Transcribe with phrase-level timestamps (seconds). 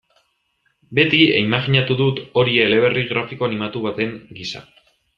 [0.99, 4.69] Beti imajinatu dut hori eleberri grafiko animatu baten gisa.